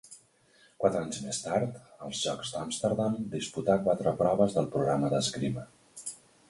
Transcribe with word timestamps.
Quatre 0.83 1.01
anys 1.07 1.19
més 1.25 1.41
tard, 1.47 1.77
als 2.07 2.23
Jocs 2.29 2.55
d'Amsterdam, 2.55 3.21
disputà 3.37 3.77
quatre 3.87 4.17
proves 4.25 4.57
del 4.59 4.71
programa 4.79 5.13
d'esgrima. 5.15 5.71